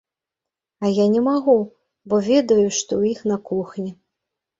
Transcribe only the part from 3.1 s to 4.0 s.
іх на кухні.